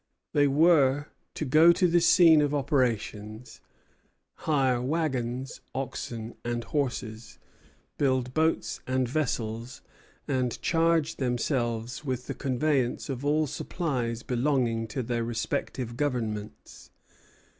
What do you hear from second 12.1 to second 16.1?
the conveyance of all supplies belonging to their respective